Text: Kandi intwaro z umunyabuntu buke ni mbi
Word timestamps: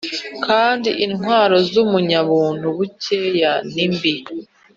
Kandi 0.45 0.89
intwaro 1.05 1.55
z 1.69 1.73
umunyabuntu 1.83 2.65
buke 2.77 3.21
ni 3.73 3.85
mbi 3.93 4.13